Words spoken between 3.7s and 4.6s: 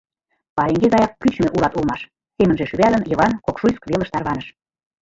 велыш тарваныш.